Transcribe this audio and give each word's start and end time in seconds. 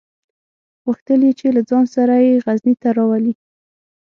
غوښتل 0.83 1.19
یې 1.27 1.31
چې 1.39 1.47
له 1.55 1.61
ځان 1.69 1.85
سره 1.95 2.13
یې 2.25 2.41
غزني 2.45 2.73
ته 2.81 2.89
راولي. 2.97 3.33